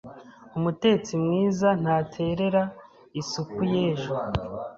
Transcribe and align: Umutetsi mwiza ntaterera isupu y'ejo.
Umutetsi 0.57 1.11
mwiza 1.23 1.69
ntaterera 1.81 2.63
isupu 3.21 3.59
y'ejo. 3.73 4.13